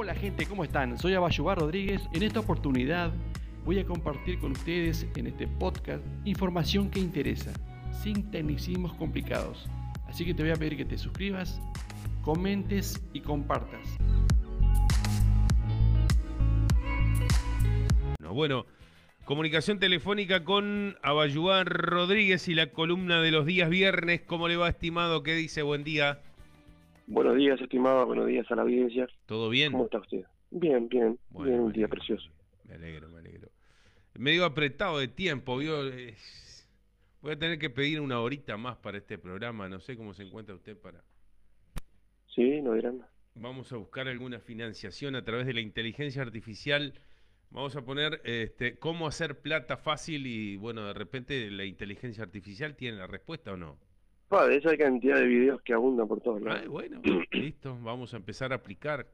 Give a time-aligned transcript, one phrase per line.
[0.00, 0.96] Hola gente, ¿cómo están?
[0.96, 2.08] Soy Abayubar Rodríguez.
[2.12, 3.12] En esta oportunidad
[3.64, 7.52] voy a compartir con ustedes en este podcast información que interesa,
[8.00, 9.68] sin tecnicismos complicados.
[10.06, 11.60] Así que te voy a pedir que te suscribas,
[12.22, 13.96] comentes y compartas.
[18.20, 18.66] Bueno,
[19.24, 24.20] comunicación telefónica con Abayubar Rodríguez y la columna de los días viernes.
[24.20, 25.24] ¿Cómo le va, estimado?
[25.24, 25.62] ¿Qué dice?
[25.62, 26.20] Buen día.
[27.10, 28.04] Buenos días, estimado.
[28.04, 29.08] Buenos días a la audiencia.
[29.24, 29.72] ¿Todo bien?
[29.72, 30.26] ¿Cómo está usted?
[30.50, 31.18] Bien, bien.
[31.30, 32.28] Bueno, bien, un día precioso.
[32.64, 33.48] Me alegro, me alegro.
[34.18, 35.78] Medio apretado de tiempo, ¿vio?
[37.22, 39.70] Voy a tener que pedir una horita más para este programa.
[39.70, 41.02] No sé cómo se encuentra usted para...
[42.34, 43.02] Sí, no dirán.
[43.34, 46.92] Vamos a buscar alguna financiación a través de la inteligencia artificial.
[47.48, 52.76] Vamos a poner este, cómo hacer plata fácil y, bueno, de repente la inteligencia artificial
[52.76, 53.78] tiene la respuesta o no.
[54.28, 56.68] Pa, de esa cantidad de videos que abundan por todos lados.
[56.68, 57.00] Bueno,
[57.32, 59.06] listo, vamos a empezar a aplicar.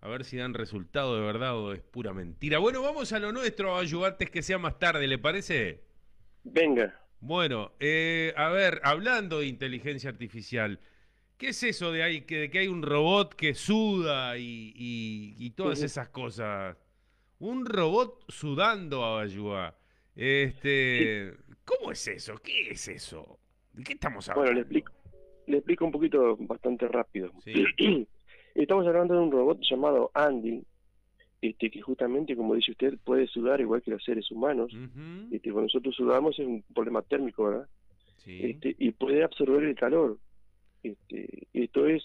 [0.00, 2.58] A ver si dan resultado de verdad o es pura mentira.
[2.58, 5.80] Bueno, vamos a lo nuestro, ayudantes que sea más tarde, ¿le parece?
[6.42, 7.00] Venga.
[7.20, 10.78] Bueno, eh, a ver, hablando de inteligencia artificial,
[11.38, 15.36] ¿qué es eso de, ahí, que, de que hay un robot que suda y, y-
[15.38, 16.76] y todas esas cosas?
[17.38, 19.24] Un robot sudando a.
[20.16, 22.34] Este, ¿Cómo es eso?
[22.42, 23.38] ¿Qué es eso?
[23.74, 24.42] ¿De qué estamos hablando?
[24.52, 24.92] Bueno, le explico,
[25.46, 27.30] le explico un poquito bastante rápido.
[27.44, 27.64] Sí.
[28.54, 30.62] Estamos hablando de un robot llamado Andy,
[31.42, 34.72] este, que justamente, como dice usted, puede sudar igual que los seres humanos.
[35.32, 37.68] Este, cuando nosotros sudamos es un problema térmico, ¿verdad?
[38.18, 38.40] sí.
[38.42, 40.18] este, y puede absorber el calor.
[40.84, 42.04] Este, esto es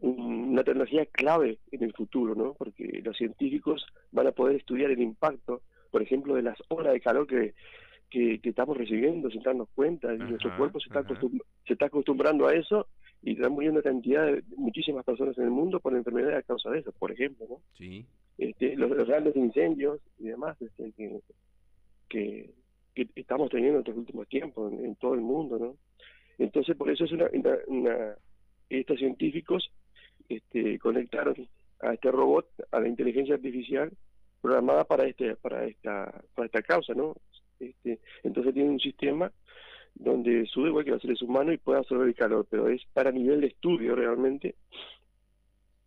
[0.00, 2.54] un- una tecnología clave en el futuro, ¿no?
[2.54, 5.60] Porque los científicos van a poder estudiar el impacto,
[5.90, 7.54] por ejemplo, de las horas de calor que,
[8.10, 10.12] que, que estamos recibiendo sin darnos cuenta.
[10.12, 11.02] Y Ajá, nuestro cuerpo se está,
[11.66, 12.86] se está acostumbrando a eso
[13.22, 16.80] y están muriendo cantidad de muchísimas personas en el mundo por enfermedades a causa de
[16.80, 17.60] eso, por ejemplo, ¿no?
[17.78, 18.04] Sí.
[18.38, 21.20] este, los, los grandes incendios y demás este, que,
[22.08, 22.50] que,
[22.94, 25.76] que estamos teniendo en estos últimos tiempos en, en todo el mundo, ¿no?
[26.38, 28.14] Entonces, por eso es una, una- una-
[28.70, 29.70] estos científicos
[30.28, 31.34] este, conectaron
[31.80, 33.90] a este robot a la inteligencia artificial
[34.40, 37.14] programada para este para esta para esta causa, ¿no?
[37.60, 39.30] Este, entonces tiene un sistema
[39.94, 43.12] donde sube igual que los seres humanos y puede absorber el calor, pero es para
[43.12, 44.54] nivel de estudio realmente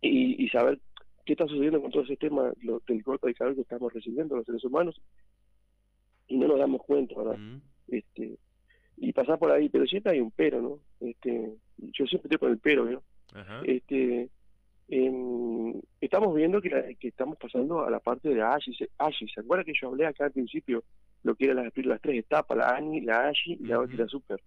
[0.00, 0.78] y, y saber
[1.24, 4.36] qué está sucediendo con todo ese tema lo- del golpe de calor que estamos recibiendo
[4.36, 5.00] los seres humanos
[6.28, 7.38] y no nos damos cuenta, ¿verdad?
[7.38, 8.38] Mm, Este,
[8.96, 10.78] y pasar por ahí, pero siempre hay un pero, ¿no?
[11.00, 13.02] Este, yo siempre estoy con el pero, ¿no?
[13.34, 13.62] Ajá.
[13.64, 14.28] Este,
[14.88, 18.36] em, estamos viendo que, la- que estamos pasando a la parte de.
[18.76, 20.84] Se- ASHI, ¿se acuerda que yo hablé acá al principio
[21.22, 23.92] lo que eran las, las tres etapas, la ANI, la ASHI y la, Ujú.
[23.92, 24.40] y la SUPER?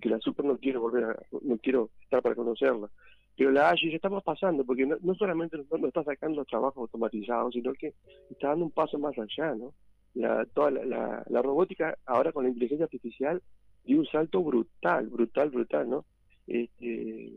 [0.00, 2.88] Que la super no quiero volver a, no quiero estar para conocerla.
[3.36, 6.46] Pero la AGI ya estamos pasando, porque no, no solamente nos, nos está sacando los
[6.48, 7.94] trabajos automatizados, sino que
[8.30, 9.72] está dando un paso más allá, ¿no?
[10.14, 13.40] La, toda la, la, la robótica ahora con la inteligencia artificial
[13.84, 16.04] dio un salto brutal, brutal, brutal, ¿no?
[16.48, 17.32] Este,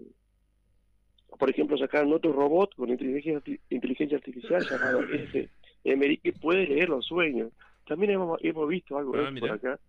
[1.37, 5.49] por ejemplo, sacaron otro robot con inteligencia, inteligencia artificial llamado S,
[5.83, 7.51] Emery, que puede leer los sueños.
[7.87, 9.79] También hemos, hemos visto algo Ah, por acá.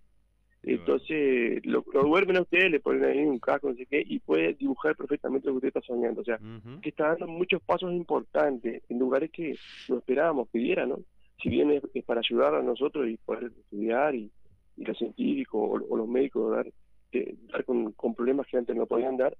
[0.65, 4.21] Entonces, lo, lo duermen a ustedes, le ponen ahí un casco, no sé qué, y
[4.21, 6.21] puede dibujar perfectamente lo que usted está soñando.
[6.21, 6.39] O sea,
[6.81, 9.57] que está dando muchos pasos importantes en lugares que
[9.89, 11.01] no esperábamos que diera, ¿no?
[11.43, 14.31] Si bien es, es para ayudar a nosotros y poder estudiar y,
[14.77, 16.67] y los científicos o, o los médicos dar,
[17.11, 19.37] eh, dar con, con problemas que antes no podían dar,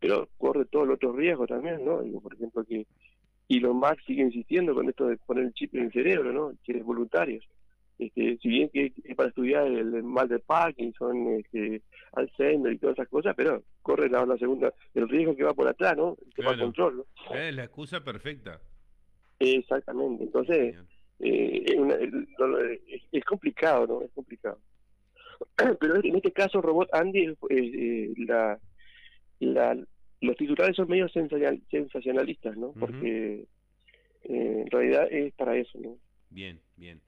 [0.00, 2.02] pero corre todos los otros riesgos también, ¿no?
[2.02, 2.86] Digo, por ejemplo, que
[3.48, 6.52] Elon Musk sigue insistiendo con esto de poner el chip en el cerebro, ¿no?
[6.64, 7.44] Quiere voluntarios.
[7.98, 11.82] Este, si bien que es para estudiar el, el mal de Parkinson, este,
[12.12, 15.66] Alzheimer y todas esas cosas, pero corre la, la segunda, el riesgo que va por
[15.66, 16.16] atrás, ¿no?
[16.36, 16.64] El va Claro.
[16.66, 17.34] control, ¿no?
[17.34, 18.60] Es la excusa perfecta.
[19.40, 20.76] Exactamente, entonces
[21.20, 24.02] eh, es, una- el- lo- es- es complicado, ¿no?
[24.02, 24.58] Es complicado.
[25.80, 28.58] Pero en este caso, Robot Andy, eh, eh, la,
[29.40, 29.76] la,
[30.20, 32.72] los titulares son medio sensacional- sensacionalistas, ¿no?
[32.72, 33.46] Porque
[34.24, 35.98] eh, en realidad es para eso, ¿no?
[36.30, 37.00] Bien, bien.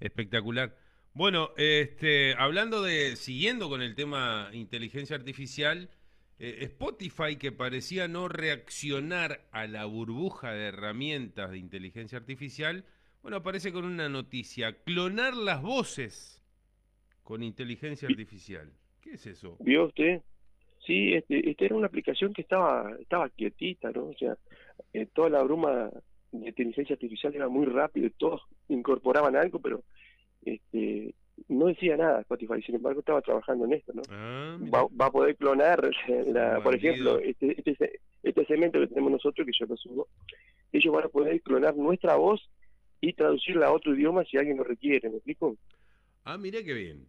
[0.00, 0.76] Espectacular.
[1.12, 5.90] Bueno, este, hablando de, siguiendo con el tema inteligencia artificial,
[6.38, 12.84] eh, Spotify que parecía no reaccionar a la burbuja de herramientas de inteligencia artificial,
[13.22, 16.42] bueno, aparece con una noticia, clonar las voces
[17.22, 18.72] con inteligencia artificial.
[19.02, 19.56] ¿Qué es eso?
[19.60, 20.22] ¿Vio usted?
[20.86, 24.06] Sí, este, esta era una aplicación que estaba estaba quietita, ¿no?
[24.06, 24.36] O sea,
[24.92, 25.90] eh, toda la bruma
[26.32, 29.82] de inteligencia artificial era muy rápido y todos incorporaban algo, pero
[30.44, 31.14] este
[31.48, 34.02] no decía nada Spotify, sin embargo estaba trabajando en esto, ¿no?
[34.10, 34.70] Ah, mira.
[34.70, 35.90] Va, va a poder clonar,
[36.26, 40.08] la, por ejemplo, este, este, este cemento que tenemos nosotros, que yo lo subo,
[40.72, 42.48] ellos van a poder clonar nuestra voz
[43.00, 45.56] y traducirla a otro idioma si alguien lo requiere, ¿me explico?
[46.24, 47.06] Ah, mire qué bien.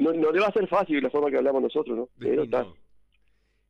[0.00, 2.08] No, no le va a ser fácil la forma que hablamos nosotros, ¿no?
[2.18, 2.62] Pero y, está.
[2.64, 2.74] no.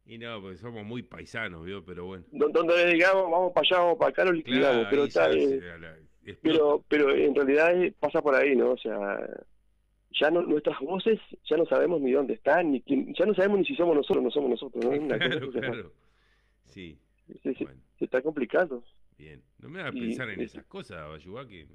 [0.06, 1.84] y no, porque somos muy paisanos, ¿vio?
[1.84, 2.24] Pero bueno.
[2.32, 5.30] Don- Donde le digamos, vamos para allá, vamos para acá, lo liquidamos, Claro, pero está...
[5.30, 5.96] eh, la-
[6.42, 8.72] pero pero en realidad eh, pasa por ahí, ¿no?
[8.72, 9.26] O sea,
[10.12, 11.18] ya no nuestras voces
[11.48, 14.18] ya no sabemos ni dónde están, ni quién, ya no sabemos ni si somos nosotros
[14.18, 14.90] o no somos nosotros, ¿no?
[15.04, 15.92] Una Claro, claro.
[16.66, 16.98] Sí,
[17.42, 18.84] se, bueno, se está complicando.
[19.18, 19.42] bien.
[19.58, 21.66] No me hagas pensar en y- esas cosas, Bayubá, que...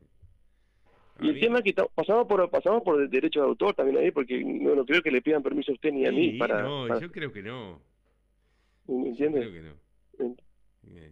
[1.21, 4.11] Y el tema es que pasamos por pasamos por el derecho de autor también ahí,
[4.11, 6.61] porque no, no creo que le pidan permiso a usted ni a mí Sí, para...
[6.61, 7.81] no, para- yo creo que no.
[8.87, 9.39] ¿me Yo entiende?
[9.39, 9.85] creo que no.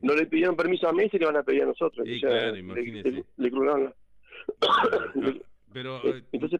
[0.01, 2.05] No le pidieron permiso a Messi, le van a pedir a nosotros.
[2.07, 3.11] Sí, claro, le- imagínese.
[3.11, 3.51] Le, le
[4.61, 5.31] Ah,
[5.73, 6.59] Pero Eh, eh, Entonces,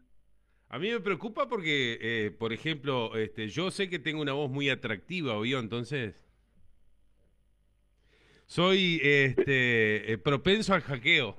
[0.68, 4.50] a mí me preocupa porque, eh, por ejemplo, este, yo sé que tengo una voz
[4.50, 5.58] muy atractiva, ¿vio?
[5.60, 6.14] Entonces,
[8.46, 11.36] soy este, eh, propenso al hackeo.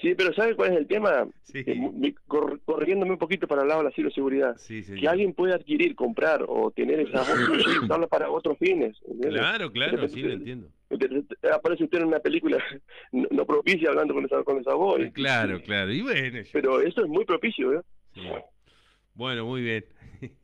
[0.00, 1.26] Sí, pero ¿sabe cuál es el tema?
[1.42, 4.56] Sí, Eh, mi- cor- corrigiéndome un poquito para el lado de la ciberseguridad.
[4.58, 4.82] sí.
[4.82, 7.38] Que alguien pueda adquirir, comprar o tener esa voz
[7.74, 8.96] y usarla para otros fines.
[9.22, 10.68] Claro, claro, sí, lo entiendo.
[11.52, 12.58] Aparece usted en una película
[13.12, 15.00] no, no propicia hablando con esa, con esa voz.
[15.00, 15.92] y- Claro, claro.
[15.92, 17.82] Y bueno, yo- Pero eso es muy propicio, ¿eh?
[19.14, 19.84] Bueno, muy bien.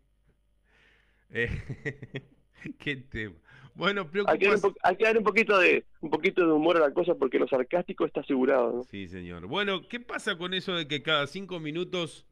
[1.31, 1.49] Eh,
[2.79, 3.35] Qué tema.
[3.77, 4.61] Bueno, Hay que, darle un preocupas.
[4.73, 7.39] po- hay que darle un poquito de un poquito de humor a la cosa porque
[7.39, 8.83] lo sarcástico está asegurado, ¿no?
[8.85, 9.47] Sí, señor.
[9.47, 12.27] Bueno, ¿qué pasa con eso de que cada cinco minutos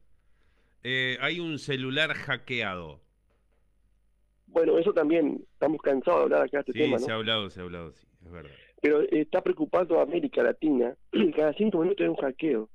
[0.83, 3.01] eh, hay un celular hackeado?
[4.47, 7.05] Bueno, eso también, estamos cansados de hablar acá de este Sí, tema, ¿no?
[7.05, 8.51] se ha hablado, se ha hablado, sí, es verdad.
[8.81, 10.95] Pero está preocupando a América Latina,
[11.35, 12.69] cada cinco minutos hay un hackeo.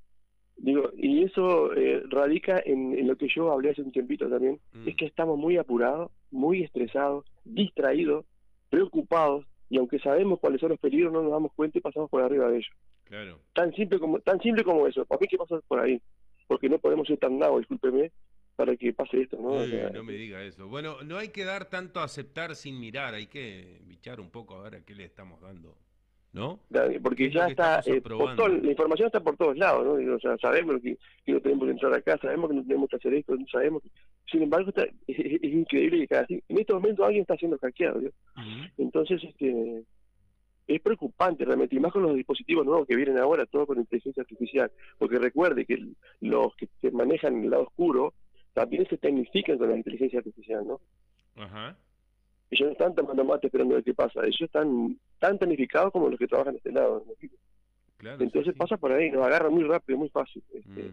[0.57, 4.61] Digo, y eso eh, radica en, en lo que yo hablé hace un tiempito también,
[4.75, 4.89] Mm.
[4.89, 8.27] es que estamos muy apurados, muy estresados, distraídos,
[8.71, 12.23] preocupados, y aunque sabemos cuáles son los peligros, no nos damos cuenta y pasamos por
[12.23, 12.73] arriba de ellos.
[13.05, 13.39] Claro.
[13.53, 15.05] Tan simple como tan simple como eso.
[15.05, 16.01] Para mí que pasa por ahí,
[16.47, 18.11] porque no podemos ser tan nabos, discúlpeme,
[18.57, 19.65] para que pase esto, ¿no?
[19.93, 20.69] No me diga eso.
[20.69, 24.57] Bueno, no hay que dar tanto a aceptar sin mirar, hay que bichar un poco
[24.57, 25.77] a ver a qué le estamos dando,
[26.33, 26.61] ¿no?
[26.69, 28.43] Da- ¿Qué porque ya está, eh, por aprobando?
[28.45, 29.97] todo- la información está por todos lados, ¿no?
[29.97, 32.89] Digo, o sea, sabemos que, que no tenemos que entrar acá, sabemos que no tenemos
[32.89, 33.89] que hacer esto, sabemos que...
[34.31, 38.01] Sin embargo, está- es, increíble que cada en este momento alguien está siendo hackeado.
[38.79, 39.83] Entonces, este,
[40.69, 44.23] es preocupante realmente, y más con los dispositivos nuevos que vienen ahora, todo con inteligencia
[44.23, 45.85] artificial, porque recuerde que
[46.21, 48.15] los que se manejan en el lado oscuro
[48.53, 50.81] también se tecnifican con la inteligencia artificial, ¿no?
[51.37, 51.77] Ajá.
[52.51, 56.09] Ellos no están tomando mate esperando a ver qué pasa, ellos están tan tecnificados como
[56.09, 57.05] los que trabajan de este lado.
[57.07, 57.13] ¿no?
[57.97, 58.19] Claro.
[58.19, 58.59] sí, Entonces sí.
[58.59, 60.43] pasa por ahí, nos agarra muy rápido, muy fácil.
[60.53, 60.91] Este,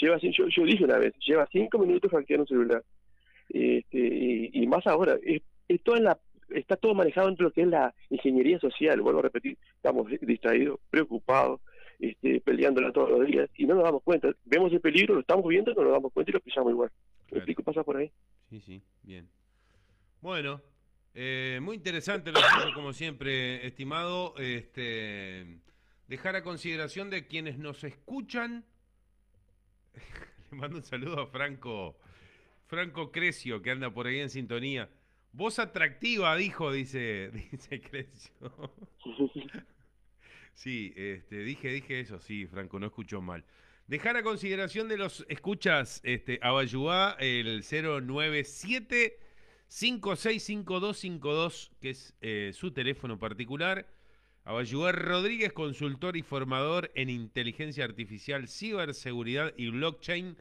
[0.00, 2.82] lleva yo, yo dije una vez, lleva cinco minutos hackear un celular.
[3.48, 7.62] Este, y, y más ahora, es, es toda la, está todo manejado entre lo que
[7.62, 11.60] es la ingeniería social, vuelvo a repetir, estamos distraídos, preocupados,
[11.98, 14.30] este, peleándola todos los días y no nos damos cuenta.
[14.44, 16.90] Vemos el peligro, lo estamos viendo, no nos damos cuenta y lo pisamos igual.
[16.90, 17.38] ¿Me Claro.
[17.38, 17.62] explico?
[17.62, 18.10] Pasa por ahí.
[18.48, 19.28] Sí, sí, bien.
[20.20, 20.60] Bueno,
[21.14, 22.32] eh, muy interesante
[22.74, 24.34] como siempre, estimado.
[24.38, 25.60] Este,
[26.06, 28.64] dejar a consideración de quienes nos escuchan.
[30.50, 31.98] Le mando un saludo a Franco,
[32.66, 34.88] Franco Crescio, que anda por ahí en sintonía.
[35.32, 38.72] Voz atractiva, dijo, dice, dice Crescio.
[40.54, 43.44] Sí, este, dije, dije eso, sí, Franco, no escuchó mal.
[43.86, 46.38] Dejar a consideración de los escuchas este,
[47.18, 49.18] el 097
[49.70, 53.86] 565252, que es eh, su teléfono particular.
[54.44, 60.36] Abayuá Rodríguez, consultor y formador en inteligencia artificial, ciberseguridad y blockchain.